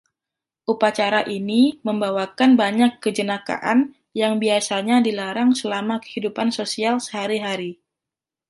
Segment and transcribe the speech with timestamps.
[0.73, 3.79] Upacara ini membawakan banyak kejenakaan
[4.21, 7.71] yang biasanya dilarang selama kehidupan sosial sehari-hari.